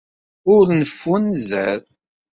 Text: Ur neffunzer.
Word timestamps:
Ur 0.55 0.65
neffunzer. 0.79 1.81